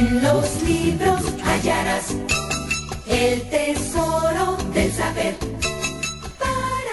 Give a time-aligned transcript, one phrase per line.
[0.00, 2.16] En los libros hallarás
[3.06, 5.34] el tesoro del saber.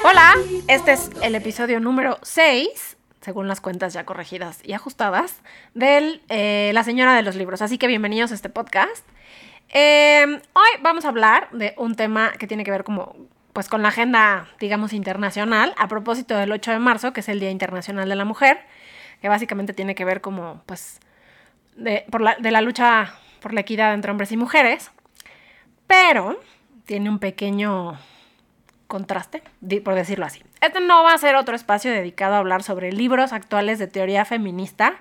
[0.04, 0.36] Hola,
[0.68, 5.40] este es el episodio número 6, según las cuentas ya corregidas y ajustadas,
[5.74, 6.20] de
[6.74, 7.62] La Señora de los Libros.
[7.62, 9.08] Así que bienvenidos a este podcast.
[9.70, 13.16] Em, hoy vamos a hablar de un tema que tiene que ver como
[13.54, 17.40] pues con la agenda, digamos, internacional, a propósito del 8 de marzo, que es el
[17.40, 18.60] Día Internacional de la Mujer,
[19.22, 21.00] que básicamente tiene que ver como, pues,
[21.78, 24.92] de, por la, de la lucha por la equidad entre hombres y mujeres,
[25.86, 26.40] pero
[26.86, 27.98] tiene un pequeño
[28.88, 29.44] contraste,
[29.84, 30.44] por decirlo así.
[30.62, 34.26] Este no va a ser otro espacio dedicado a hablar sobre libros actuales de teoría
[34.26, 34.96] feminista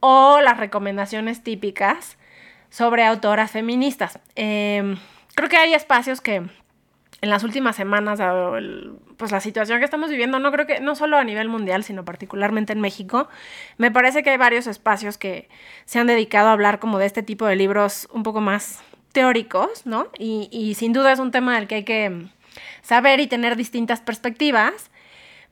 [0.00, 2.18] o las recomendaciones típicas
[2.70, 4.18] sobre autoras feministas.
[4.34, 4.96] Em,
[5.34, 6.46] creo que hay espacios que
[7.22, 8.20] en las últimas semanas,
[9.16, 12.04] pues la situación que estamos viviendo, no creo que, no solo a nivel mundial, sino
[12.04, 13.28] particularmente en México,
[13.78, 15.48] me parece que hay varios espacios que
[15.86, 19.86] se han dedicado a hablar como de este tipo de libros un poco más teóricos,
[19.86, 20.08] ¿no?
[20.18, 22.26] Y, y sin duda es un tema del que hay que
[22.82, 24.90] saber y tener distintas perspectivas.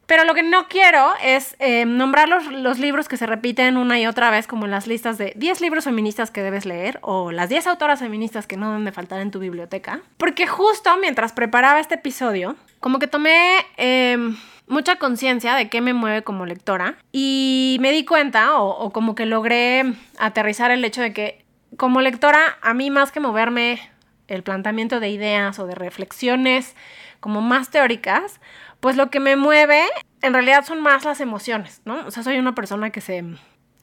[0.07, 4.07] Pero lo que no quiero es eh, nombrar los, libros que se repiten una y
[4.07, 7.49] otra vez, como en las listas de 10 libros feministas que debes leer o las
[7.49, 10.01] 10 autoras feministas que no deben de faltar en tu biblioteca.
[10.17, 15.95] Porque justo mientras preparaba este episodio, como que tomé em, mucha conciencia de qué me
[15.95, 21.13] mueve como lectora y me di cuenta o como que logré aterrizar el hecho de
[21.13, 21.45] que
[21.77, 23.81] como lectora, a mí más que moverme
[24.29, 26.75] el planteamiento de ideas o de reflexiones
[27.21, 28.41] como más teóricas,
[28.85, 29.83] pues lo que me mueve
[30.21, 32.07] en realidad son más las emociones, ¿no?
[32.07, 33.25] O sea, soy una persona que se,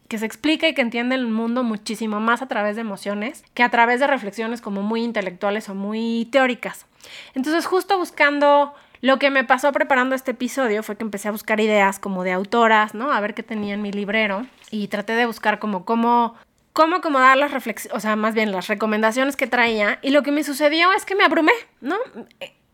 [0.07, 3.63] que se explica y que entiende el mundo muchísimo más a través de emociones que
[3.63, 6.85] a través de reflexiones como muy intelectuales o muy teóricas.
[7.33, 11.59] Entonces, justo buscando lo que me pasó preparando este episodio fue que empecé a buscar
[11.59, 13.11] ideas como de autoras, ¿no?
[13.11, 16.35] A ver qué tenía en mi librero y traté de buscar como cómo
[16.73, 20.31] cómo acomodar las reflexiones, o sea, más bien las recomendaciones que traía y lo que
[20.31, 21.97] me sucedió es que me abrumé, ¿no?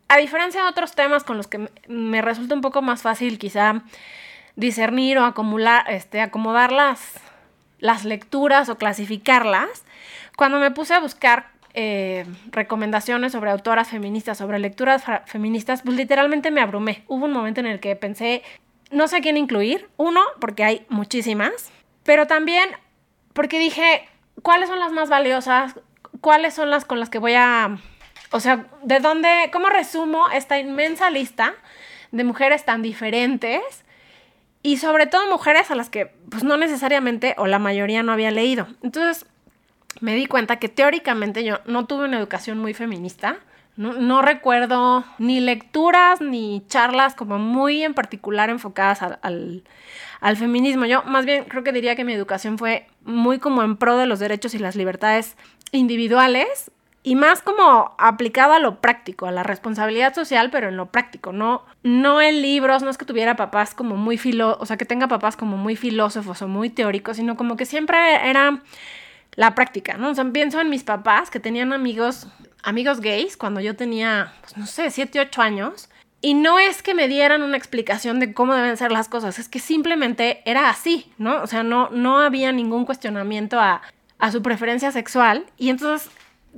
[0.08, 3.84] A diferencia de otros temas con los que me resulta un poco más fácil quizá
[4.56, 7.20] discernir o acumular, este, acomodar las,
[7.80, 9.86] las lecturas o clasificarlas,
[10.36, 16.52] cuando me puse a buscar eh, recomendaciones sobre autoras feministas, sobre lecturas feministas, pues literalmente
[16.52, 17.04] me abrumé.
[17.08, 18.42] Hubo un momento en el que pensé,
[18.90, 19.90] no sé quién incluir.
[19.98, 21.72] Uno, porque hay muchísimas,
[22.04, 22.70] pero también
[23.34, 24.08] porque dije,
[24.42, 25.76] ¿cuáles son las más valiosas?
[26.22, 27.78] ¿Cuáles son las con las que voy a
[28.32, 31.54] o sea, ¿de dónde, cómo resumo esta inmensa lista
[32.12, 33.62] de mujeres tan diferentes?
[34.64, 38.32] Y sobre todo mujeres a las que pues no necesariamente o la mayoría no había
[38.32, 38.68] leído.
[38.84, 39.26] Entonces
[40.02, 43.38] me di cuenta que teóricamente yo no tuve una educación muy feminista.
[43.78, 49.64] No, recuerdo ni lecturas ni charlas como muy en particular enfocadas al,
[50.20, 50.86] al feminismo.
[50.86, 54.08] Yo más bien creo que diría que mi educación fue muy como en pro de
[54.08, 55.38] los derechos y las libertades
[55.72, 56.72] individuales
[57.08, 61.32] y más como aplicado a lo práctico, a la responsabilidad social, pero en lo práctico,
[61.32, 64.84] no, no en libros, no es que tuviera papás como muy filo, o sea, que
[64.84, 67.98] tenga papás como muy filósofos o muy teóricos, sino como que siempre
[68.30, 68.62] era
[69.36, 70.10] la práctica, ¿no?
[70.10, 72.28] O sea, pienso en mis papás que tenían amigos,
[72.62, 75.90] amigos gays cuando yo tenía, pues no sé, 7, 8 años.
[76.20, 79.48] Y no es que me dieran una explicación de cómo deben ser las cosas, es
[79.48, 81.42] que simplemente era así, ¿no?
[81.42, 83.82] O sea, no, no había ningún cuestionamiento a,
[84.20, 85.46] a su preferencia sexual.
[85.58, 86.12] Y entonces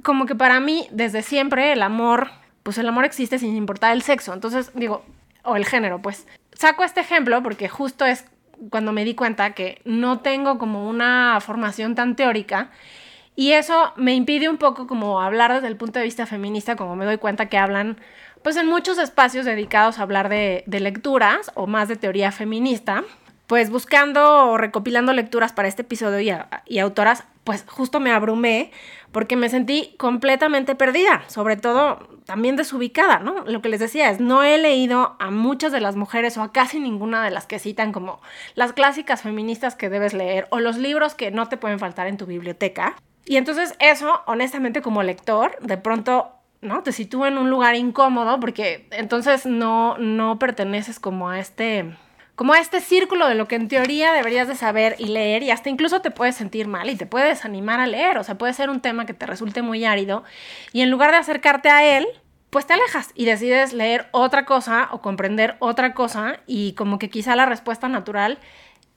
[0.04, 2.30] como que para mí, desde siempre, el amor,
[2.64, 4.34] pues el amor existe sin importar el sexo.
[4.34, 5.04] Entonces, digo,
[5.44, 6.28] o el género, pues.
[6.54, 8.26] Saco este ejemplo porque justo es
[8.70, 12.72] cuando me di cuenta que no tengo como una formación tan teórica
[13.36, 16.98] y eso me impide un poco como hablar desde el punto de vista feminista, como
[16.98, 17.98] me doy cuenta que hablan
[18.44, 23.04] pues en muchos espacios dedicados a hablar de, de lecturas o más de teoría feminista,
[23.50, 26.20] pues buscando o recopilando lecturas para este episodio
[26.68, 28.72] y, autoras, pues justo me abrumé
[29.12, 33.44] porque me sentí completamente perdida, sobre todo también desubicada, ¿no?
[33.46, 36.52] Lo que les decía es, no he leído a muchas de las mujeres o a
[36.52, 38.22] casi ninguna de las que citan como
[38.56, 42.18] las clásicas feministas que debes leer o los libros que no te pueden faltar en
[42.18, 42.96] tu biblioteca.
[43.26, 46.84] Y entonces eso, honestamente, como lector, de pronto ¿no?
[46.84, 51.96] Te sitúa en un lugar incómodo porque entonces no, no perteneces como a este
[52.40, 55.70] como este círculo de lo que en teoría deberías de saber y leer y hasta
[55.70, 58.70] incluso te puedes sentir mal y te puedes animar a leer, o sea, puede ser
[58.70, 60.24] un tema que te resulte muy árido
[60.72, 62.08] y en lugar de acercarte a él,
[62.50, 67.10] pues te alejas y decides leer otra cosa o comprender otra cosa y como que
[67.10, 68.40] quizá la respuesta natural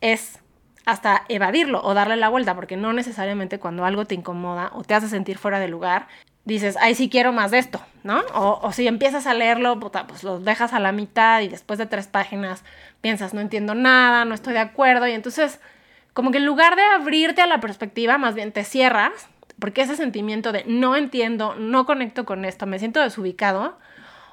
[0.00, 0.38] es
[0.84, 4.94] hasta evadirlo o darle la vuelta, porque no necesariamente cuando algo te incomoda o te
[4.94, 6.06] hace sentir fuera de lugar,
[6.44, 8.20] dices, ay, sí quiero más de esto, ¿no?
[8.34, 12.06] O, si empiezas a leerlo, pues lo dejas a la mitad y después de tres
[12.06, 12.64] páginas
[13.00, 15.60] piensas, no entiendo nada, no estoy de acuerdo, y entonces
[16.12, 19.12] como que en lugar de abrirte a la perspectiva, más bien te cierras,
[19.58, 23.78] porque ese sentimiento de no entiendo, no conecto con esto, me siento desubicado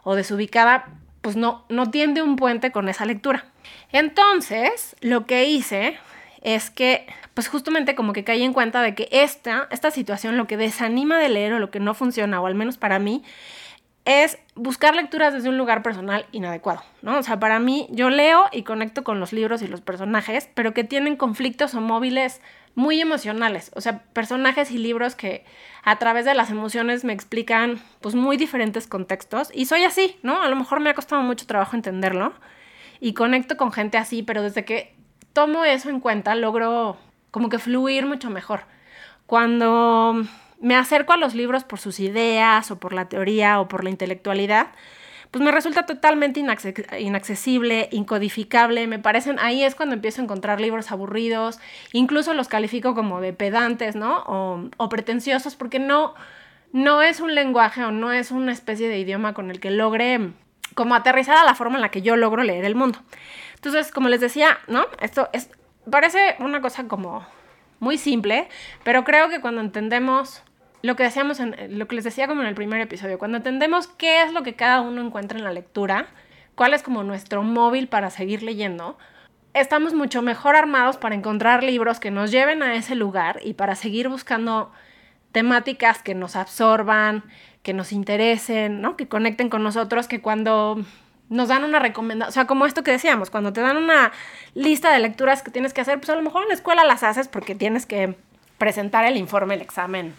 [0.04, 0.88] o desubicada,
[1.22, 3.46] pues no, no tiende un puente con esa lectura.
[3.92, 5.98] Entonces, lo que hice
[6.42, 10.48] es que, pues justamente como que caí en cuenta de que esta, esta situación lo
[10.48, 13.24] que desanima de leer o lo que no funciona, o al menos para mí,
[14.06, 17.20] es buscar lecturas desde un lugar personal inadecuado, ¿no?
[17.20, 20.74] O sea, para mí yo leo y conecto con los libros y los personajes, pero
[20.74, 22.42] que tienen conflictos o móviles
[22.76, 25.44] muy emocionales, o sea, personajes y libros que
[25.84, 30.42] a través de las emociones me explican pues muy diferentes contextos y soy así, ¿no?
[30.42, 32.34] A lo mejor me ha costado mucho trabajo entenderlo
[33.00, 34.96] y conecto con gente así, pero desde que
[35.34, 36.98] tomo eso en cuenta logro
[37.32, 38.62] como que fluir mucho mejor.
[39.26, 40.24] Cuando
[40.60, 43.90] me acerco a los libros por sus ideas o por la teoría o por la
[43.90, 44.68] intelectualidad,
[45.32, 50.92] pues me resulta totalmente inaccesible, incodificable, me parecen, ahí es cuando empiezo a encontrar libros
[50.92, 51.60] aburridos,
[51.94, 54.24] incluso los califico como de pedantes, ¿no?
[54.78, 56.16] O, pretenciosos, porque no,
[56.74, 60.32] no es un lenguaje o no es una especie de idioma con el que logre
[60.74, 63.00] como aterrizar a la forma en la que yo logro leer el mundo.
[63.60, 64.86] Entonces, como les decía, ¿no?
[65.02, 65.50] Esto es,
[65.90, 67.26] parece una cosa como
[67.80, 68.48] muy simple,
[68.84, 70.44] pero creo que cuando entendemos
[70.82, 73.88] lo que decíamos en, lo que les decía como en el primer episodio, cuando entendemos
[73.88, 76.08] qué es lo que cada uno encuentra en la lectura,
[76.56, 78.98] cuál es como nuestro móvil para seguir leyendo,
[79.54, 83.76] estamos mucho mejor armados para encontrar libros que nos lleven a ese lugar y para
[83.76, 84.72] seguir buscando
[85.34, 87.24] temáticas que nos absorban,
[87.62, 88.96] que nos interesen, ¿no?
[88.96, 90.84] Que conecten con nosotros, que cuando
[91.30, 94.12] nos dan una recomendación, o sea, como esto que decíamos, cuando te dan una
[94.56, 97.04] lista de lecturas que tienes que hacer, pues a lo mejor en la escuela las
[97.04, 98.16] haces porque tienes que
[98.58, 100.14] presentar el informe, el examen,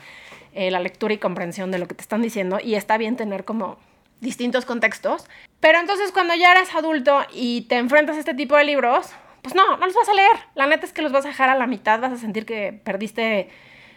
[0.55, 3.45] eh, la lectura y comprensión de lo que te están diciendo y está bien tener
[3.45, 3.79] como
[4.21, 5.27] distintos contextos.
[5.61, 9.11] Pero entonces cuando ya eres adulto y te enfrentas a este tipo de libros,
[9.43, 10.37] pues no, no los vas a leer.
[10.55, 12.73] La neta es que los vas a dejar a la mitad, vas a sentir que
[12.85, 13.49] perdiste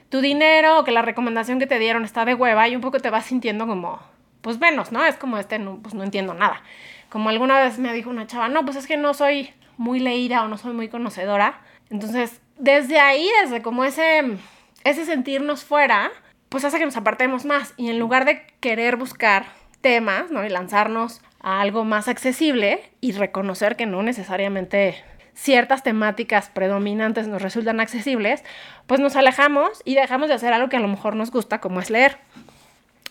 [0.09, 2.99] tu dinero o que la recomendación que te dieron está de hueva y un poco
[2.99, 3.99] te vas sintiendo como,
[4.41, 5.03] pues menos, ¿no?
[5.05, 6.61] Es como este, no, pues no entiendo nada.
[7.13, 10.43] Como alguna vez me dijo una chava, no, pues es que no soy muy leída
[10.43, 11.61] o no soy muy conocedora.
[11.91, 14.23] Entonces, desde ahí, desde como ese,
[14.83, 16.09] ese sentirnos fuera,
[16.49, 19.45] pues hace que nos apartemos más y en lugar de querer buscar
[19.81, 20.43] temas, ¿no?
[20.43, 24.95] Y lanzarnos a algo más accesible y reconocer que no necesariamente
[25.35, 28.43] ciertas temáticas predominantes nos resultan accesibles,
[28.87, 31.79] pues nos alejamos y dejamos de hacer algo que a lo mejor nos gusta, como
[31.79, 32.17] es leer.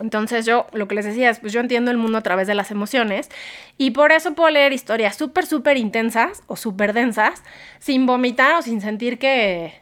[0.02, 2.54] Entonces yo lo que les decía es, pues yo entiendo el mundo a través de
[2.54, 3.31] las emociones
[3.78, 7.44] y por eso puedo leer historias súper, súper intensas o súper densas
[7.78, 9.75] sin vomitar o sin sentir que,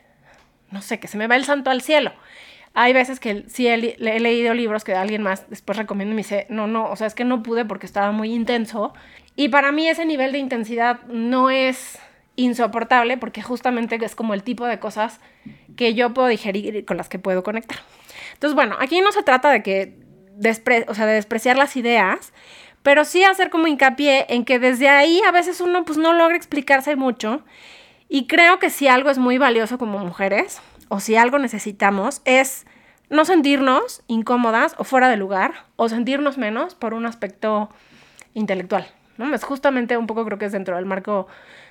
[0.71, 2.13] no sé, que se me va el santo al cielo.
[2.75, 6.47] Hay veces que sí he, leído libros que alguien más después recomienda y me dice,
[6.51, 8.93] no, no, o sea, es que no pude porque estaba muy intenso.
[9.37, 11.99] Y para mí ese nivel de intensidad no es
[12.37, 15.19] insoportable porque justamente es como el tipo de cosas
[15.77, 17.79] que yo puedo digerir y con las que puedo conectar.
[18.35, 20.10] Entonces, bueno, aquí no se trata de que
[20.89, 22.33] o sea, de despreciar las ideas,
[22.83, 26.37] pero sí hacer como hincapié en que desde ahí a veces uno pues no logra
[26.37, 27.43] explicarse mucho
[28.09, 32.67] y creo que si algo es muy valioso como mujeres o si algo necesitamos es
[33.09, 37.69] no sentirnos incómodas o fuera de lugar o sentirnos menos por un aspecto
[38.35, 38.87] intelectual.
[39.19, 39.35] ¿no?
[39.35, 41.27] Es justamente un poco creo que es dentro del marco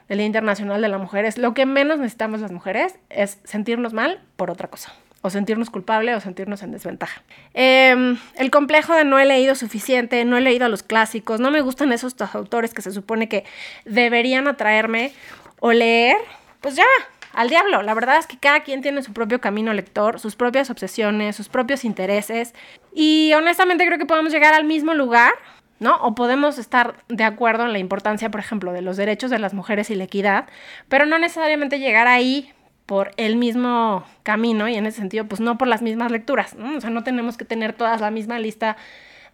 [0.08, 1.26] del Día Internacional de la Mujer.
[1.26, 4.94] Es lo que menos necesitamos las mujeres es sentirnos mal por otra cosa.
[5.22, 7.22] O sentirnos culpable o sentirnos en desventaja.
[7.54, 11.52] Em, el complejo de no he leído suficiente, no he leído a los clásicos, no
[11.52, 13.44] me gustan esos autores que se supone que
[13.86, 15.12] deberían atraerme
[15.60, 16.18] o leer,
[16.62, 16.86] pues ya,
[17.34, 17.82] al diablo.
[17.84, 21.50] La verdad es que cada quien tiene su propio camino lector, sus propias obsesiones, sus
[21.50, 22.54] propios intereses.
[22.94, 25.34] Y honestamente creo que podemos llegar al mismo lugar,
[25.80, 25.96] ¿no?
[25.98, 29.54] O podemos estar de acuerdo en la importancia, por ejemplo, de los derechos de las
[29.54, 30.48] mujeres y la equidad,
[30.88, 32.52] pero no necesariamente llegar ahí
[32.90, 36.56] por el mismo camino y en ese sentido, pues no por las mismas lecturas.
[36.76, 38.78] O sea, no tenemos que tener todas la misma lista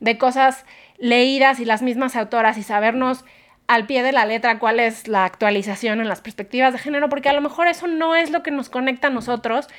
[0.02, 0.66] de cosas
[0.98, 3.24] leídas y las mismas autoras y sabernos
[3.68, 7.30] al pie de la letra cuál es la actualización en las perspectivas de género, porque
[7.30, 9.70] a lo mejor eso no es lo que nos conecta a nosotros.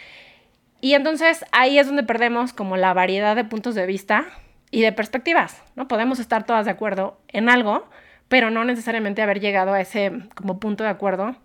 [0.80, 4.24] Y entonces ahí es donde perdemos como la variedad de puntos de vista
[4.70, 5.86] y de perspectivas, ¿no?
[5.86, 7.86] Podemos estar todas de acuerdo en algo,
[8.28, 11.36] pero no necesariamente haber llegado a ese como punto de acuerdo,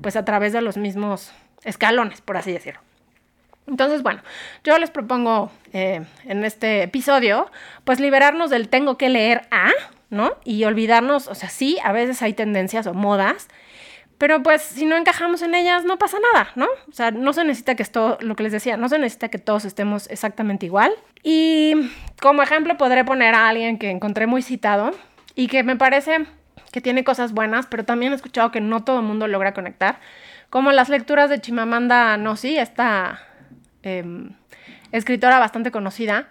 [0.00, 1.32] pues a través de los mismos
[1.64, 2.80] escalones, por así decirlo.
[3.66, 4.20] Entonces, bueno,
[4.64, 7.50] yo les propongo eh, en este episodio,
[7.84, 9.70] pues liberarnos del tengo que leer a,
[10.10, 10.32] ¿no?
[10.44, 13.48] Y olvidarnos, o sea, sí, a veces hay tendencias o modas,
[14.18, 16.66] pero pues si no encajamos en ellas no pasa nada, ¿no?
[16.88, 19.38] O sea, no se necesita que esto, lo que les decía, no se necesita que
[19.38, 20.92] todos estemos exactamente igual.
[21.24, 21.90] Y
[22.20, 24.92] como ejemplo podré poner a alguien que encontré muy citado
[25.34, 26.26] y que me parece
[26.72, 29.98] que tiene cosas buenas, pero también he escuchado que no todo el mundo logra conectar,
[30.52, 33.20] como las lecturas de Chimamanda sí esta
[33.82, 34.04] eh,
[34.92, 36.28] escritora bastante conocida,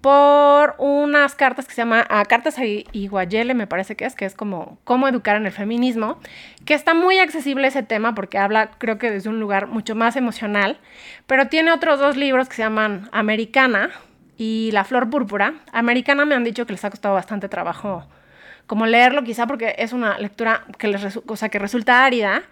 [0.00, 4.24] por unas cartas que se llama ah, Cartas a Iguayele, me parece que es, que
[4.24, 6.18] es como cómo educar en el feminismo,
[6.64, 10.16] que está muy accesible ese tema porque habla, creo que desde un lugar mucho más
[10.16, 10.78] emocional,
[11.26, 13.90] pero tiene otros dos libros que se llaman Americana
[14.38, 15.56] y La Flor Púrpura.
[15.72, 18.08] Americana me han dicho que les ha costado bastante trabajo
[18.66, 22.44] como leerlo, quizá porque es una lectura que, les o sea, que resulta árida.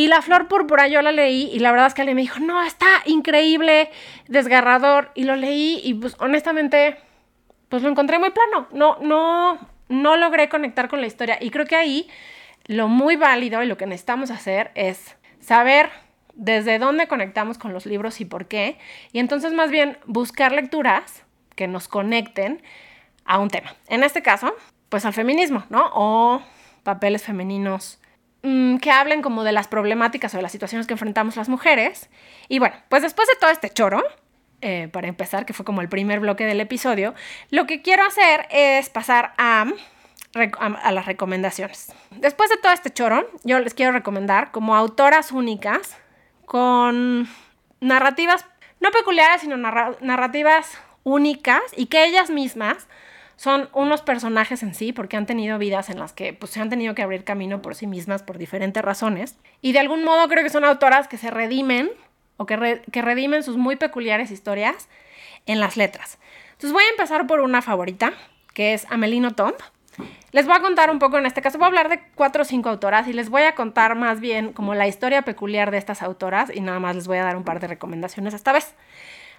[0.00, 2.40] Y la flor púrpura yo la leí y la verdad es que alguien me dijo,
[2.40, 3.90] no, está increíble,
[4.28, 5.10] desgarrador.
[5.14, 6.96] Y lo leí y pues honestamente,
[7.68, 8.66] pues lo encontré muy plano.
[8.72, 9.58] No, no,
[9.90, 11.36] no logré conectar con la historia.
[11.38, 12.08] Y creo que ahí
[12.64, 15.90] lo muy válido y lo que necesitamos hacer es saber
[16.32, 18.78] desde dónde conectamos con los libros y por qué.
[19.12, 21.24] Y entonces más bien buscar lecturas
[21.56, 22.62] que nos conecten
[23.26, 23.76] a un tema.
[23.86, 24.54] En este caso,
[24.88, 25.90] pues al feminismo, ¿no?
[25.92, 26.40] O
[26.84, 28.00] papeles femeninos
[28.42, 32.08] Mm, que hablen como de las problemáticas o de las situaciones que enfrentamos las mujeres.
[32.48, 34.02] Y bueno, pues después de todo este choro,
[34.62, 37.14] eh, para empezar, que fue como el primer bloque del episodio,
[37.50, 39.66] lo que quiero hacer es pasar a,
[40.58, 41.92] a, las recomendaciones.
[42.12, 45.98] Después de todo este choro, yo les quiero recomendar como autoras únicas
[46.46, 47.28] con
[47.80, 48.46] narrativas,
[48.80, 52.88] no peculiares, sino narrativas únicas y que ellas mismas
[53.40, 56.68] son unos personajes en sí, porque han tenido vidas en las que pues, se han
[56.68, 59.38] tenido que abrir camino por sí mismas por diferentes razones.
[59.62, 61.90] Y de algún modo creo que son autoras que se redimen
[62.36, 64.90] o que, que redimen sus muy peculiares historias
[65.46, 66.18] en las letras.
[66.50, 68.12] Entonces voy a empezar por una favorita,
[68.52, 69.56] que es Amelino Tomb.
[70.32, 72.44] Les voy a contar un poco, en este caso voy a hablar de cuatro o
[72.44, 76.02] cinco autoras y les voy a contar más bien como la historia peculiar de estas
[76.02, 78.74] autoras y nada más les voy a dar un par de recomendaciones esta vez.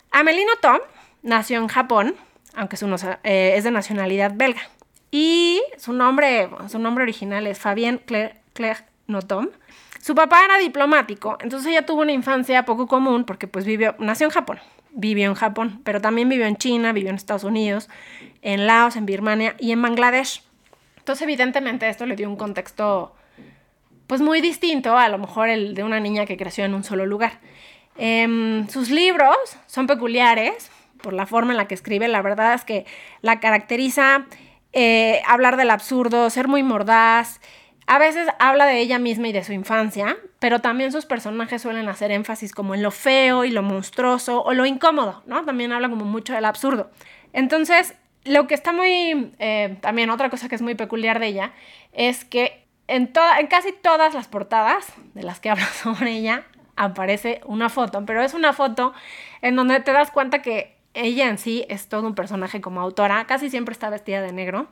[0.10, 0.80] Amelino Tom
[1.22, 2.16] nació en Japón
[2.56, 2.78] aunque
[3.24, 4.62] eh, es de nacionalidad belga.
[5.12, 9.50] Y su nombre, su nombre original es Fabien Claire, Notom.
[10.00, 14.26] Su papá era diplomático, entonces ella tuvo una infancia poco común porque pues vivió, nació
[14.26, 17.88] en Japón, vivió en Japón, pero también vivió en China, vivió en Estados Unidos,
[18.42, 20.44] en Laos, en Birmania y en Bangladesh.
[20.98, 23.14] Entonces evidentemente esto le dio un contexto
[24.08, 27.06] pues muy distinto a lo mejor el de una niña que creció en un solo
[27.06, 27.40] lugar.
[27.98, 29.36] Em, sus libros
[29.68, 30.71] son peculiares
[31.02, 32.86] por la forma en la que escribe, la verdad es que
[33.22, 34.26] la caracteriza
[34.74, 37.42] eh, hablar del absurdo, ser muy mordaz.
[37.88, 41.90] A veces habla de ella misma y de su infancia, pero también sus personajes suelen
[41.90, 45.44] hacer énfasis como en lo feo y lo monstruoso o lo incómodo, ¿no?
[45.44, 46.90] También habla como mucho del absurdo.
[47.34, 51.52] Entonces, lo que está muy, eh, también otra cosa que es muy peculiar de ella,
[51.92, 56.46] es que en, en casi todas las portadas de las que habla sobre ella
[56.78, 58.94] aparece una foto, pero es una foto
[59.42, 63.26] en donde te das cuenta que ella en sí es todo un personaje como autora,
[63.26, 64.68] casi siempre está vestida de negro.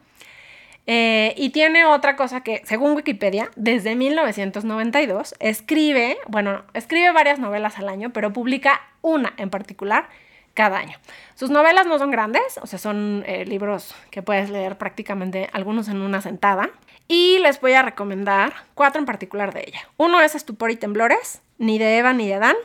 [0.92, 7.78] Eh, y tiene otra cosa que, según Wikipedia, desde 1992 escribe, bueno, escribe varias novelas
[7.78, 10.10] al año, pero publica una en particular
[10.56, 10.98] cada año.
[11.36, 15.90] Sus novelas no son grandes, o sea, son eh, libros que puedes leer prácticamente algunos
[15.90, 16.72] en una sentada.
[17.08, 19.88] Y les voy a recomendar cuatro en particular de ella.
[19.98, 22.56] Uno es Estupor y Temblores, ni de Eva ni de Adán.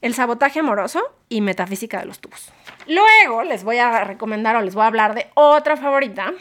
[0.00, 2.52] El sabotaje amoroso y metafísica de los tubos.
[2.86, 6.32] Luego les voy a recomendar o les voy a hablar de otra favorita,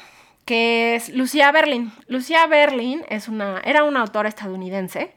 [0.46, 1.92] que es Lucía Berlin.
[2.08, 5.14] Lucía Berlin es una, era una autora estadounidense.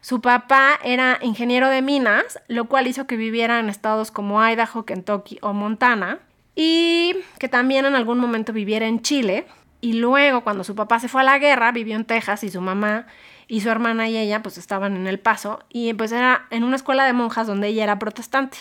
[0.00, 4.86] Su papá era ingeniero de minas, lo cual hizo que viviera en estados como Idaho,
[4.86, 6.20] Kentucky o Montana,
[6.54, 9.46] y que también en algún momento viviera en Chile.
[9.82, 12.60] Y luego, cuando su papá se fue a la guerra, vivió en Texas y su
[12.62, 13.06] mamá
[13.50, 16.76] y su hermana y ella pues estaban en El Paso y pues era en una
[16.76, 18.58] escuela de monjas donde ella era protestante.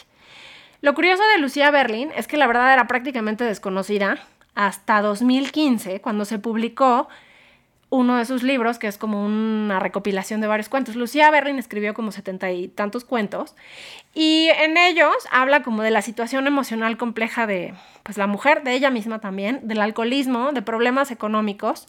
[0.82, 4.18] Lo curioso de Lucía Berlin es que la verdad era prácticamente desconocida
[4.56, 7.08] hasta 2015 cuando se publicó
[7.92, 10.96] uno de sus libros, que es como una recopilación de varios cuentos.
[10.96, 13.56] Lucía Berlin escribió como setenta y tantos cuentos
[14.16, 18.74] y en ellos habla como de la situación emocional compleja de pues la mujer, de
[18.74, 21.88] ella misma también, del alcoholismo, de problemas económicos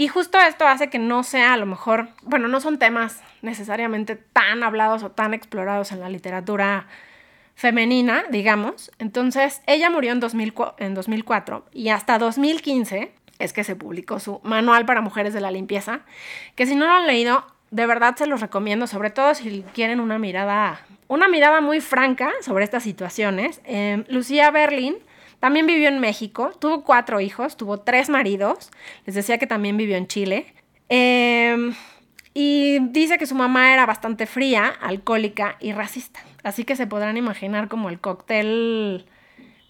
[0.00, 4.16] y justo esto hace que no sea a lo mejor, bueno, no son temas necesariamente
[4.16, 6.86] tan hablados o tan explorados en la literatura
[7.54, 8.90] femenina, digamos.
[8.98, 15.02] Entonces, ella murió en, 2004 y hasta 2015 es que se publicó su Manual para
[15.02, 16.00] Mujeres de la Limpieza,
[16.54, 20.00] que si no lo han leído, de verdad se los recomiendo, sobre todo si quieren
[20.00, 23.60] una mirada, una mirada muy franca sobre estas situaciones.
[23.66, 24.96] Eh, Lucía Berlin
[25.40, 28.70] también vivió en México, tuvo cuatro hijos, tuvo tres maridos,
[29.06, 30.54] les decía que también vivió en Chile.
[30.90, 31.74] Em,
[32.34, 36.20] y dice que su mamá era bastante fría, alcohólica y racista.
[36.42, 39.06] Así que se podrán imaginar como el cóctel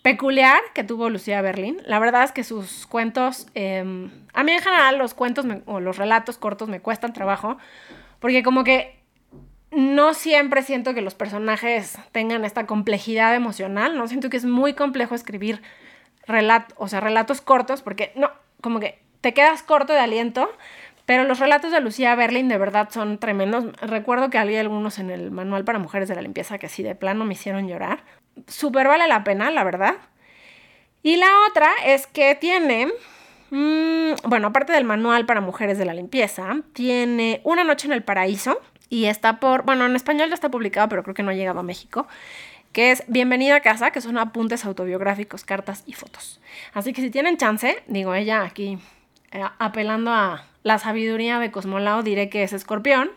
[0.02, 1.78] peculiar que tuvo Lucía Berlín.
[1.86, 5.96] La verdad es que sus cuentos, em, a mí en general los cuentos o los
[5.98, 7.58] relatos cortos me cuestan trabajo,
[8.18, 8.99] porque como que
[9.70, 14.74] no siempre siento que los personajes tengan esta complejidad emocional, no siento que es muy
[14.74, 15.62] complejo escribir
[16.26, 20.50] relatos, o sea, relatos cortos, porque no, como que te quedas corto de aliento,
[21.06, 23.64] pero los relatos de Lucía Berlin de verdad son tremendos.
[23.80, 26.94] Recuerdo que había algunos en el manual para mujeres de la limpieza que así de
[26.94, 28.04] plano me hicieron llorar.
[28.46, 29.96] Súper vale la pena, la verdad.
[31.02, 32.92] Y la otra es que tiene,
[33.50, 38.04] mm, bueno, aparte del manual para mujeres de la limpieza, tiene Una noche en el
[38.04, 38.60] paraíso
[38.90, 41.60] y está por, bueno, en español ya está publicado, pero creo que no ha llegado
[41.60, 42.06] a México
[42.72, 46.40] que es Bienvenida a casa, que son apuntes autobiográficos, cartas y fotos.
[46.72, 48.78] Así que si tienen chance, digo ella aquí
[49.32, 53.10] eh, apelando a la sabiduría de Cosmolao, diré que es escorpión,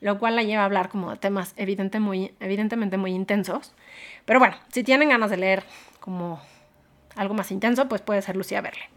[0.00, 3.72] lo cual la lleva a hablar como de temas evidentemente muy intensos.
[4.24, 5.64] Pero bueno, si tienen ganas de leer
[6.00, 6.40] como
[7.16, 8.90] algo más intenso, pues puede ser Lucía Verle.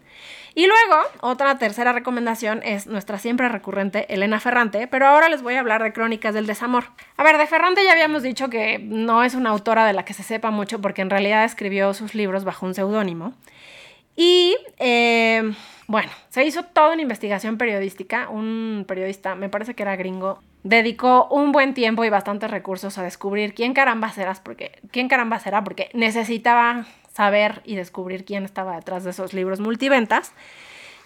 [0.54, 5.54] Y luego, otra tercera recomendación es nuestra siempre recurrente Elena Ferrante, pero ahora les voy
[5.54, 6.84] a hablar de Crónicas del Desamor.
[7.16, 10.12] A ver, de Ferrante ya habíamos dicho que no es una autora de la que
[10.12, 13.32] se sepa mucho porque en realidad escribió sus libros bajo un seudónimo.
[14.14, 15.54] Y eh,
[15.86, 18.28] bueno, se hizo toda una investigación periodística.
[18.28, 23.02] Un periodista, me parece que era gringo, dedicó un buen tiempo y bastantes recursos a
[23.02, 28.76] descubrir quién caramba eras, porque quién caramba era, porque necesitaba saber y descubrir quién estaba
[28.76, 30.32] detrás de esos libros multiventas.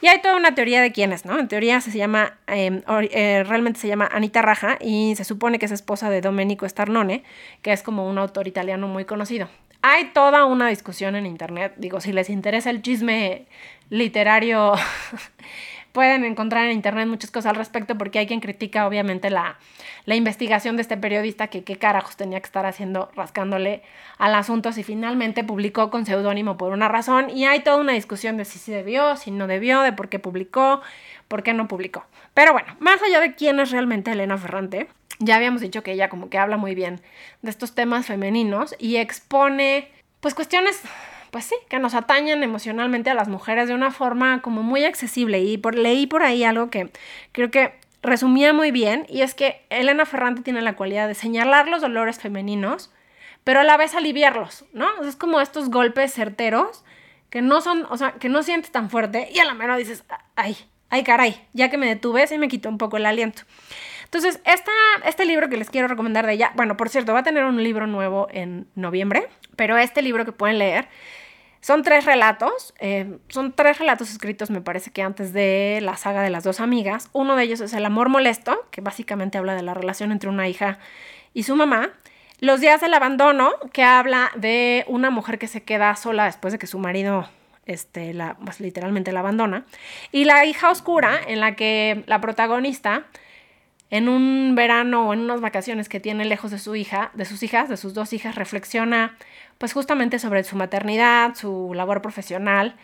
[0.00, 1.38] Y hay toda una teoría de quién es, ¿no?
[1.38, 5.66] En teoría se llama, em, eh, realmente se llama Anita Raja y se supone que
[5.66, 7.24] es esposa de Domenico Starnone,
[7.62, 9.48] que es como un autor italiano muy conocido.
[9.80, 13.46] Hay toda una discusión en internet, digo, si les interesa el chisme
[13.88, 14.74] literario,
[15.96, 19.56] pueden encontrar en internet muchas cosas al respecto porque hay quien critica obviamente la,
[20.04, 23.80] investigación de este periodista que qué carajos tenía que estar haciendo rascándole
[24.18, 28.36] al asunto si finalmente publicó con seudónimo por una razón y hay toda una discusión
[28.36, 30.82] de si sí debió, si no debió, de por qué publicó,
[31.28, 32.04] por qué no publicó.
[32.34, 34.88] Pero bueno, más allá de quién es realmente Elena Ferrante,
[35.18, 37.00] ya habíamos dicho que ella como que habla muy bien
[37.40, 39.88] de estos temas femeninos y expone
[40.20, 40.82] pues cuestiones
[41.36, 45.40] pues sí, que nos atañen emocionalmente a las mujeres de una forma como muy accesible
[45.40, 46.90] y por, leí por ahí algo que
[47.32, 51.68] creo que resumía muy bien y es que Elena Ferrante tiene la cualidad de señalar
[51.68, 52.90] los dolores femeninos
[53.44, 54.86] pero a la vez aliviarlos, ¿no?
[55.06, 56.86] Es como estos golpes certeros
[57.28, 60.04] que no son, o sea, que no sientes tan fuerte y a la mano dices,
[60.36, 60.56] ay,
[60.88, 63.42] ay caray, ya que me detuve, se me quitó un poco el aliento.
[64.04, 64.72] Entonces, esta,
[65.04, 67.62] este libro que les quiero recomendar de ella, bueno, por cierto, va a tener un
[67.62, 70.88] libro nuevo en noviembre, pero este libro que pueden leer
[71.66, 76.22] son tres relatos, eh, son tres relatos escritos me parece que antes de la saga
[76.22, 77.10] de las dos amigas.
[77.12, 80.46] Uno de ellos es El amor molesto, que básicamente habla de la relación entre una
[80.46, 80.78] hija
[81.34, 81.90] y su mamá.
[82.38, 86.60] Los días del abandono, que habla de una mujer que se queda sola después de
[86.60, 87.28] que su marido
[87.64, 89.64] este, la, pues, literalmente la abandona.
[90.12, 93.06] Y La hija oscura, en la que la protagonista
[93.90, 97.42] en un verano o en unas vacaciones que tiene lejos de su hija, de sus
[97.42, 99.16] hijas, de sus dos hijas, reflexiona
[99.58, 102.76] pues justamente sobre su maternidad, su labor profesional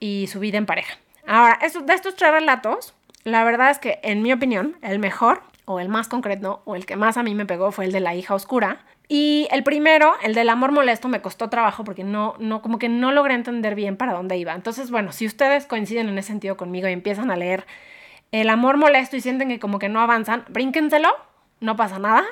[0.00, 0.98] y su vida en pareja.
[1.26, 5.80] Ahora, de estos tres relatos, la verdad es que en mi opinión, el mejor o
[5.80, 8.14] el más concreto o el que más a mí me pegó fue el de la
[8.14, 8.84] hija oscura.
[9.10, 12.88] Y el primero, el del amor molesto, me costó trabajo porque no, no, como que
[12.88, 14.54] no logré entender bien para dónde iba.
[14.54, 17.66] Entonces, bueno, si ustedes coinciden en ese sentido conmigo y empiezan a leer
[18.32, 21.08] el amor molesto y sienten que como que no avanzan, brínquenselo,
[21.60, 22.24] no pasa nada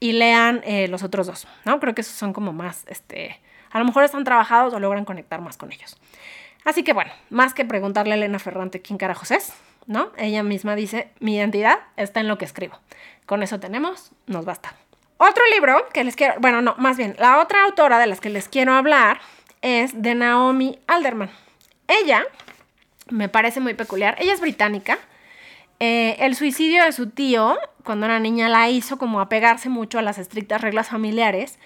[0.00, 1.80] y lean eh, los otros dos, ¿no?
[1.80, 5.40] Creo que esos son como más, este, a lo mejor están trabajados o logran conectar
[5.40, 5.96] más con ellos.
[6.64, 9.52] Así que bueno, más que preguntarle a Elena Ferrante quién carajos es,
[9.86, 10.12] ¿no?
[10.16, 12.78] Ella misma dice, mi identidad está en lo que escribo.
[13.26, 14.74] Con eso tenemos, nos basta.
[15.16, 18.30] Otro libro que les quiero, bueno, no, más bien, la otra autora de las que
[18.30, 19.20] les quiero hablar
[19.62, 21.30] es de Naomi Alderman.
[21.88, 22.24] Ella
[23.10, 24.98] me parece muy peculiar, ella es británica,
[25.80, 30.02] eh, el suicidio de su tío, cuando era niña, la hizo como apegarse mucho a
[30.02, 31.58] las estrictas reglas familiares.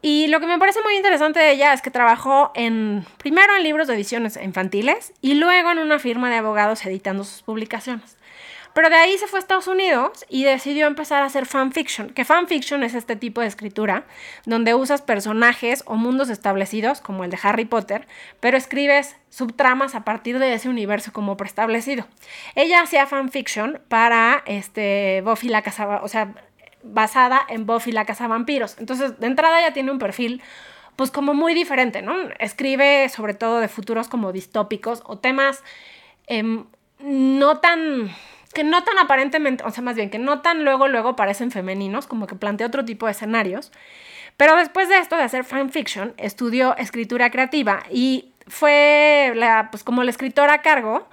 [0.00, 3.62] Y lo que me parece muy interesante de ella es que trabajó en, primero en
[3.62, 8.18] libros de ediciones infantiles y luego en una firma de abogados editando sus publicaciones.
[8.74, 12.24] Pero de ahí se fue a Estados Unidos y decidió empezar a hacer fanfiction, que
[12.24, 14.04] fanfiction es este tipo de escritura
[14.46, 18.08] donde usas personajes o mundos establecidos, como el de Harry Potter,
[18.40, 22.06] pero escribes subtramas a partir de ese universo como preestablecido.
[22.56, 26.34] Ella hacía fanfiction para este, Buffy la Casa, o sea,
[26.82, 28.76] basada en Buffy la Casa Vampiros.
[28.78, 30.42] Entonces, de entrada ya tiene un perfil
[30.96, 32.14] pues como muy diferente, ¿no?
[32.38, 35.62] Escribe sobre todo de futuros como distópicos o temas
[36.26, 36.66] em,
[37.00, 38.10] no tan
[38.54, 42.06] que no tan aparentemente, o sea, más bien que no tan luego, luego parecen femeninos,
[42.06, 43.72] como que plantea otro tipo de escenarios.
[44.36, 50.02] Pero después de esto, de hacer fanfiction, estudió escritura creativa y fue la, pues como
[50.02, 51.08] la escritora a cargo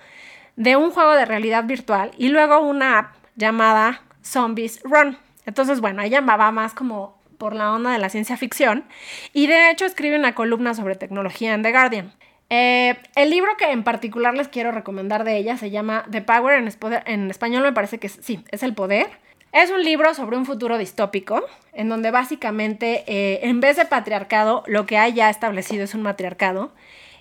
[0.56, 5.18] de un juego de realidad virtual y luego una app llamada Zombies Run.
[5.46, 8.86] Entonces, bueno, ella va más como por la onda de la ciencia ficción
[9.34, 12.14] y de hecho escribe una columna sobre tecnología en The Guardian.
[12.54, 16.60] Eh, el libro que en particular les quiero recomendar de ella se llama The Power,
[16.60, 16.70] en,
[17.06, 19.08] en español me parece que sí, es El Poder.
[19.54, 24.64] Es un libro sobre un futuro distópico, en donde básicamente, eh, en vez de patriarcado,
[24.68, 26.74] lo que hay ya establecido es un matriarcado.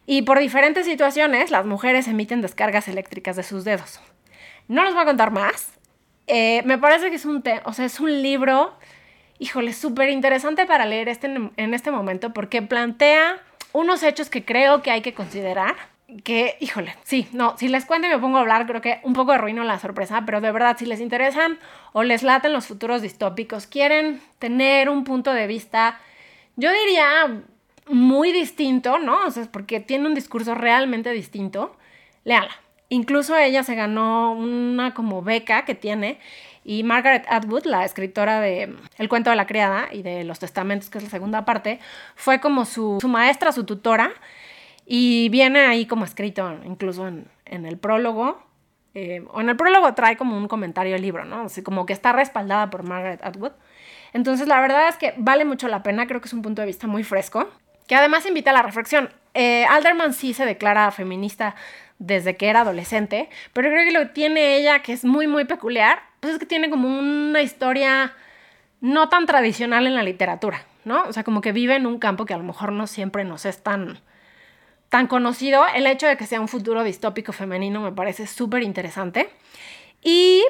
[0.04, 4.00] Y por diferentes situaciones, las mujeres emiten descargas eléctricas de sus dedos.
[4.66, 5.78] No les voy a contar más.
[6.26, 8.74] Eh, me parece que es un, o sea, es un libro,
[9.38, 13.40] híjole, súper interesante para leer este, en este momento porque plantea
[13.72, 15.76] unos hechos que creo que hay que considerar
[16.24, 19.12] que, híjole, sí, no, si les cuento y me pongo a hablar, creo que un
[19.12, 21.58] poco arruino la sorpresa, pero de verdad, si les interesan
[21.92, 26.00] o les laten los futuros distópicos, quieren tener un punto de vista,
[26.56, 27.42] yo diría
[27.88, 29.24] muy distinto, ¿no?
[29.26, 31.76] O sea, porque tiene un discurso realmente distinto,
[32.24, 32.52] léala.
[32.88, 36.18] Incluso ella se ganó una como beca que tiene
[36.64, 40.90] y Margaret Atwood, la escritora de El cuento de la criada y de Los testamentos,
[40.90, 41.80] que es la segunda parte,
[42.14, 44.12] fue como su, su maestra, su tutora
[44.92, 48.42] y viene ahí como escrito, incluso en, el prólogo,
[48.94, 51.42] eh, o en el prólogo trae como un comentario del libro, ¿no?
[51.42, 53.52] Así como que está respaldada por Margaret Atwood.
[54.12, 56.66] Entonces, la verdad es que vale mucho la pena, creo que es un punto de
[56.66, 57.48] vista muy fresco,
[57.86, 59.10] que además invita a la reflexión.
[59.34, 61.54] Eh, Alderman sí se declara feminista
[62.00, 66.02] desde que era adolescente, pero creo que lo tiene ella, que es muy, muy peculiar,
[66.20, 68.14] pues es que tiene como una historia
[68.80, 71.04] no tan tradicional en la literatura, ¿no?
[71.04, 73.44] O sea, como que vive en un campo que a lo mejor no siempre nos
[73.44, 74.00] es tan
[74.90, 79.30] tan conocido, el hecho de que sea un futuro distópico femenino me parece súper interesante.
[80.02, 80.44] Y,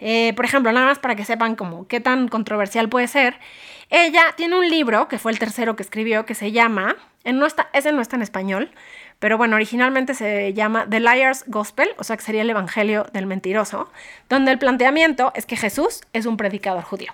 [0.00, 3.38] eh, por ejemplo, nada más para que sepan como qué tan controversial puede ser,
[3.90, 6.96] ella tiene un libro, que fue el tercero que escribió, que se llama,
[7.72, 8.70] ese no está en español,
[9.18, 13.26] pero bueno, originalmente se llama The Liar's Gospel, o sea que sería el Evangelio del
[13.26, 13.90] Mentiroso,
[14.28, 17.12] donde el planteamiento es que Jesús es un predicador judío.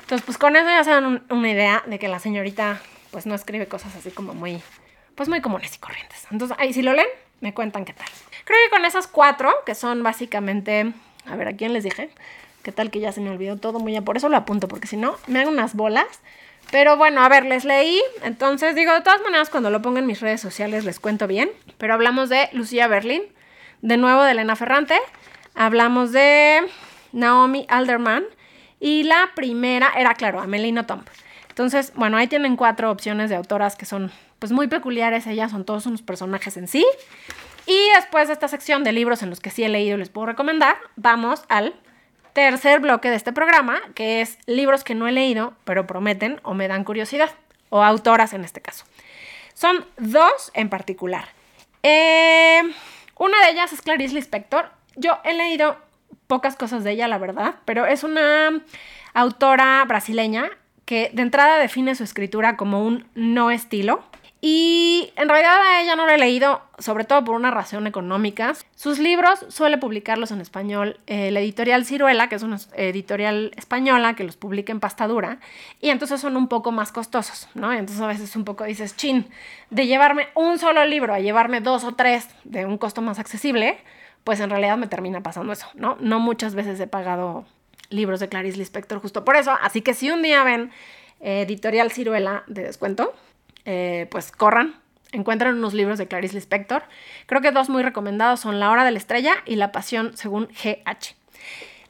[0.00, 3.34] Entonces, pues con eso ya se dan una idea de que la señorita pues no
[3.34, 4.62] escribe cosas así como muy
[5.14, 6.26] pues muy comunes y corrientes.
[6.30, 7.08] Entonces, ahí si lo leen,
[7.40, 8.08] me cuentan qué tal.
[8.44, 10.92] Creo que con esas cuatro, que son básicamente,
[11.26, 12.10] a ver, ¿a quién les dije?
[12.62, 13.78] ¿Qué tal que ya se me olvidó todo?
[13.78, 16.06] Muy bien, por eso lo apunto, porque si no, me hago unas bolas.
[16.70, 18.00] Pero bueno, a ver, les leí.
[18.22, 21.50] Entonces, digo, de todas maneras, cuando lo ponga en mis redes sociales les cuento bien.
[21.78, 23.22] Pero hablamos de Lucía Berlin,
[23.82, 24.96] de nuevo de Elena Ferrante.
[25.54, 26.62] Hablamos de
[27.12, 28.24] Naomi Alderman.
[28.78, 31.08] Y la primera era, claro, Amelino Tomp.
[31.48, 35.66] Entonces, bueno, ahí tienen cuatro opciones de autoras que son pues muy peculiares ellas, son
[35.66, 36.86] todos unos personajes en sí.
[37.66, 40.08] Y después de esta sección de libros en los que sí he leído y les
[40.08, 41.74] puedo recomendar, vamos al
[42.32, 46.54] tercer bloque de este programa, que es libros que no he leído, pero prometen o
[46.54, 47.30] me dan curiosidad,
[47.68, 48.84] o autoras en este caso.
[49.54, 51.28] Son dos en particular.
[51.82, 52.62] Eh,
[53.16, 54.70] una de ellas es Clarice Lispector.
[54.96, 55.76] Yo he leído
[56.26, 58.62] pocas cosas de ella, la verdad, pero es una
[59.14, 60.50] autora brasileña
[60.84, 64.02] que de entrada define su escritura como un no estilo.
[64.42, 68.54] Y en realidad a ella no lo he leído, sobre todo por una razón económica.
[68.74, 74.14] Sus libros suele publicarlos en español eh, la editorial Ciruela, que es una editorial española
[74.14, 75.40] que los publica en pastadura,
[75.80, 77.70] y entonces son un poco más costosos, ¿no?
[77.70, 79.28] Entonces a veces un poco dices, chin,
[79.68, 83.78] de llevarme un solo libro a llevarme dos o tres de un costo más accesible,
[84.24, 85.98] pues en realidad me termina pasando eso, ¿no?
[86.00, 87.44] No muchas veces he pagado
[87.90, 90.70] libros de Clarice Lispector justo por eso, así que si un día ven
[91.20, 93.12] eh, editorial Ciruela de descuento,
[93.72, 94.74] eh, pues corran,
[95.12, 96.82] encuentran unos libros de Clarice Lispector.
[97.26, 100.48] Creo que dos muy recomendados son La Hora de la Estrella y La Pasión según
[100.48, 101.14] GH.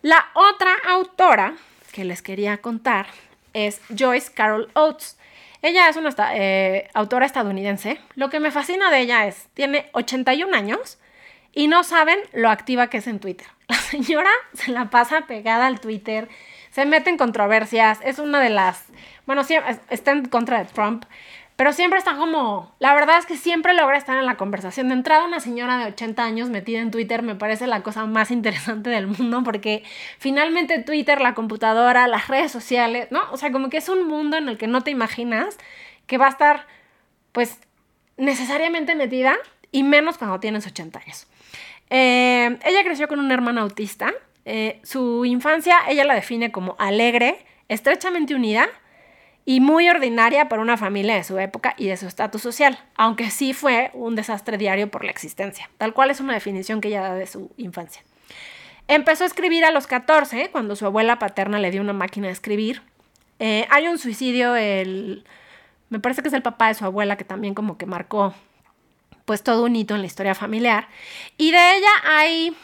[0.03, 1.55] La otra autora
[1.93, 3.07] que les quería contar
[3.55, 5.19] es Joyce Carol Oates.
[5.63, 7.99] Ella es una eh, autora estadounidense.
[8.15, 10.99] Lo que me fascina de ella es, tiene 81 años
[11.55, 13.47] y no saben lo activa que es en Twitter.
[13.69, 16.29] La señora se la pasa pegada al Twitter,
[16.73, 18.85] se mete en controversias, es una de las,
[19.27, 19.57] bueno, sí,
[19.91, 21.05] está en contra de Trump,
[21.61, 24.89] pero siempre está como, la verdad es que siempre logra estar en la conversación.
[24.89, 28.31] De entrada, una señora de 80 años metida en Twitter me parece la cosa más
[28.31, 29.83] interesante del mundo porque
[30.17, 33.21] finalmente Twitter, la computadora, las redes sociales, ¿no?
[33.31, 35.59] O sea, como que es un mundo en el que no te imaginas
[36.07, 36.67] que va a estar,
[37.33, 37.61] pues,
[38.17, 39.37] necesariamente metida
[39.71, 41.27] y menos cuando tienes 80 años.
[41.91, 44.15] Eh, ella creció con una hermana autista.
[44.47, 48.67] Eh, su infancia ella la define como alegre, estrechamente unida
[49.51, 53.33] y muy ordinaria para una familia de su época y de su estatus social, aunque
[53.33, 57.01] sí fue un desastre diario por la existencia, tal cual es una definición que ella
[57.01, 58.05] da de su infancia.
[58.87, 62.33] Empezó a escribir a los 14, cuando su abuela paterna le dio una máquina de
[62.33, 62.83] escribir.
[63.41, 65.25] Eh, hay un suicidio, el,
[65.89, 68.33] me parece que es el papá de su abuela, que también como que marcó
[69.25, 70.87] pues todo un hito en la historia familiar.
[71.39, 72.57] Y de ella hay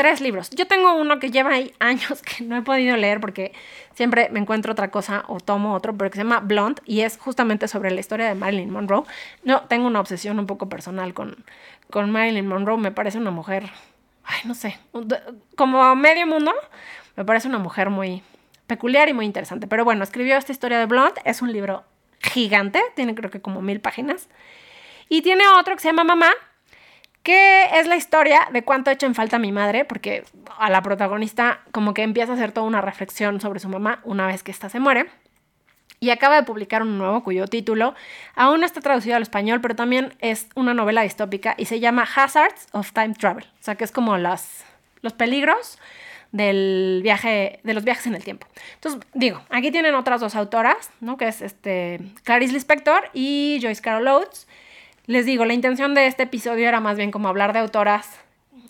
[0.00, 0.48] tres libros.
[0.48, 3.52] Yo tengo uno que lleva ahí años que no he podido leer porque
[3.94, 7.18] siempre me encuentro otra cosa o tomo otro, pero que se llama Blonde y es
[7.18, 9.02] justamente sobre la historia de Marilyn Monroe.
[9.44, 11.44] No, tengo una obsesión un poco personal con,
[11.90, 12.78] con Marilyn Monroe.
[12.78, 13.70] Me parece una mujer,
[14.24, 14.78] ay, no sé,
[15.54, 16.54] como medio mundo,
[17.16, 18.22] me parece una mujer muy
[18.66, 19.66] peculiar y muy interesante.
[19.66, 21.20] Pero bueno, escribió esta historia de Blonde.
[21.26, 21.84] Es un libro
[22.20, 24.30] gigante, tiene creo que como mil páginas.
[25.10, 26.30] Y tiene otro que se llama Mamá,
[27.22, 30.24] que es la historia de cuánto echa en falta mi madre, porque
[30.58, 34.26] a la protagonista como que empieza a hacer toda una reflexión sobre su mamá una
[34.26, 35.06] vez que ésta se muere.
[36.02, 37.94] Y acaba de publicar un nuevo cuyo título
[38.34, 42.08] aún no está traducido al español, pero también es una novela distópica y se llama
[42.14, 43.44] Hazards of Time Travel.
[43.44, 44.64] O sea, que es como las,
[45.02, 45.78] los peligros
[46.32, 48.46] del viaje, de los viajes en el tiempo.
[48.76, 51.18] Entonces, digo, aquí tienen otras dos autoras, ¿no?
[51.18, 54.46] Que es este, Clarice Lispector y Joyce Carol Oates.
[55.10, 58.20] Les digo, la intención de este episodio era más bien como hablar de autoras.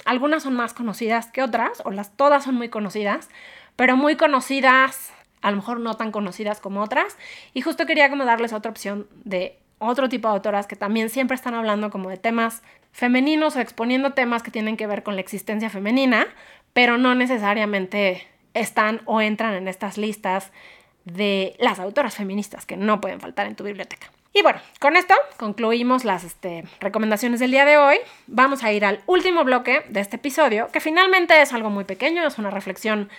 [0.06, 3.28] Algunas son más conocidas que otras, o las todas son muy conocidas,
[3.76, 7.18] pero muy conocidas, a lo mejor no tan conocidas como otras.
[7.52, 11.34] Y justo quería como darles otra opción de otro tipo de autoras que también siempre
[11.34, 15.20] están hablando como de temas femeninos o exponiendo temas que tienen que ver con la
[15.20, 16.26] existencia femenina,
[16.72, 20.52] pero no necesariamente están o entran en estas listas
[21.04, 24.10] de las autoras feministas que no pueden faltar en tu biblioteca.
[24.32, 27.96] Y bueno, con esto concluimos las este, recomendaciones del día de hoy.
[28.28, 32.24] Vamos a ir al último bloque de este episodio, que finalmente es algo muy pequeño,
[32.24, 33.10] es una reflexión,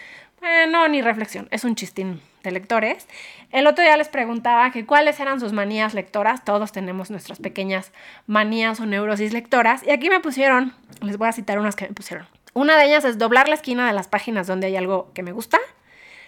[0.42, 3.08] eh, no, ni reflexión, es un chistín de lectores.
[3.52, 6.46] El otro día les preguntaba que cuáles eran sus manías lectoras.
[6.46, 7.92] Todos tenemos nuestras pequeñas
[8.26, 9.84] manías o neurosis lectoras.
[9.86, 12.26] Y aquí me pusieron, les voy a citar unas que me pusieron.
[12.54, 15.34] Una de ellas es doblar la esquina de las páginas donde hay algo que me
[15.34, 15.60] gusta.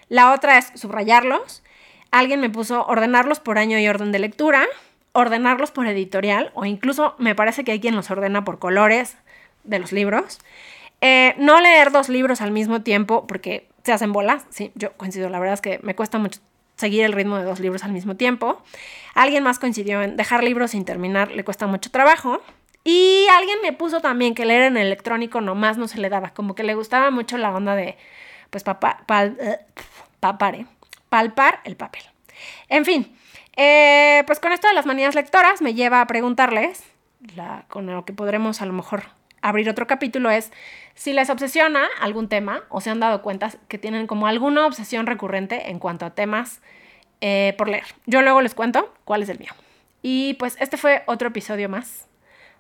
[0.10, 1.64] La otra es subrayarlos
[2.14, 4.68] alguien me puso ordenarlos por año y orden de lectura,
[5.14, 9.18] ordenarlos por editorial, o incluso me parece que hay quien los ordena por colores
[9.64, 10.40] de los libros.
[11.02, 14.46] Eh, no leer dos libros al mismo tiempo porque se hacen bolas.
[14.50, 15.30] Sí, yo coincido.
[15.30, 16.40] La verdad es que me cuesta mucho
[16.76, 18.62] seguir el ritmo de dos libros al mismo tiempo.
[19.16, 22.42] Alguien más coincidió en dejar libros sin terminar, le cuesta mucho trabajo.
[22.84, 26.54] Y alguien me puso también que leer en electrónico nomás no se le daba, como
[26.54, 27.98] que le gustaba mucho la onda de,
[28.50, 29.04] pues, papá,
[29.40, 29.60] eh,
[30.20, 30.66] papare,
[31.14, 32.02] palpar el papel.
[32.70, 33.16] En fin,
[33.56, 36.84] eh, pues con esto de las manías lectoras me lleva a preguntarles,
[37.68, 39.04] con lo que podremos a lo mejor
[39.44, 40.52] abrir otro capítulo, es
[40.96, 45.06] si les obsesiona algún tema o se han dado cuenta que tienen como alguna obsesión
[45.06, 46.64] recurrente en cuanto a temas
[47.22, 47.86] eh, por leer.
[48.08, 49.52] Yo luego les cuento cuál es el mío.
[50.02, 52.08] Y pues este fue otro episodio más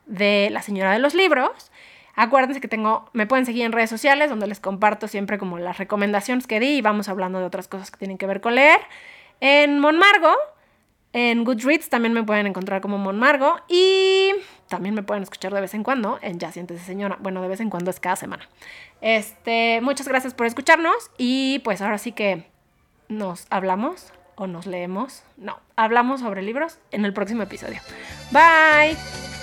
[0.05, 1.71] de La Señora de los Libros.
[2.15, 5.77] Acuérdense que tengo, me pueden seguir en redes sociales donde les comparto siempre como las
[5.77, 8.79] recomendaciones que di y vamos hablando de otras cosas que tienen que ver con leer.
[9.39, 10.33] En Monmargo,
[11.11, 14.31] en Goodreads también me pueden encontrar como Monmargo y
[14.67, 17.17] también me pueden escuchar de vez en cuando en Ya Siéntese Señora.
[17.19, 18.47] Bueno, de vez en cuando es cada semana.
[19.01, 22.47] Este, muchas gracias por escucharnos y pues ahora sí que
[23.09, 25.23] nos hablamos o nos leemos.
[25.37, 27.79] No, hablamos sobre libros en el próximo episodio.
[28.31, 29.42] Bye.